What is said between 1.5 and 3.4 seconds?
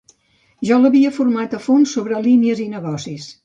a fons sobre línies i negocis.